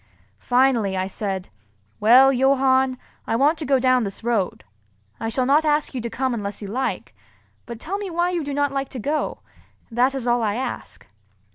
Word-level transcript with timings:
Finally 0.39 0.97
I 0.97 1.05
said, 1.05 1.49
"Well, 1.99 2.33
Johann, 2.33 2.97
I 3.27 3.35
want 3.35 3.59
to 3.59 3.67
go 3.67 3.77
down 3.77 4.03
this 4.03 4.23
road. 4.23 4.63
I 5.19 5.29
shall 5.29 5.45
not 5.45 5.63
ask 5.63 5.93
you 5.93 6.01
to 6.01 6.09
come 6.09 6.33
unless 6.33 6.59
you 6.59 6.67
like; 6.67 7.13
but 7.67 7.79
tell 7.79 7.99
me 7.99 8.09
why 8.09 8.31
you 8.31 8.43
do 8.43 8.51
not 8.55 8.71
like 8.71 8.89
to 8.89 8.99
go, 8.99 9.41
that 9.91 10.15
is 10.15 10.25
all 10.25 10.41
I 10.41 10.55
ask." 10.55 11.05